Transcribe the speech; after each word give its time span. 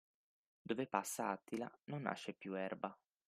Dove 0.63 0.87
passa 0.87 1.29
Attila 1.29 1.71
non 1.83 2.01
nasce 2.01 2.33
più 2.33 2.55
erba. 2.55 2.97